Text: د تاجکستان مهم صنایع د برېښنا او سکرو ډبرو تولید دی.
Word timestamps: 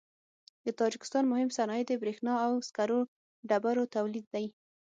د 0.65 0.67
تاجکستان 0.79 1.23
مهم 1.31 1.49
صنایع 1.57 1.85
د 1.87 1.91
برېښنا 2.01 2.33
او 2.45 2.51
سکرو 2.67 2.99
ډبرو 3.49 3.91
تولید 3.95 4.25
دی. 4.35 4.45